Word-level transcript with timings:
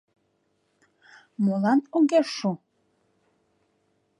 —Молан 1.43 1.79
огеш 1.97 2.27
шу? 2.37 2.51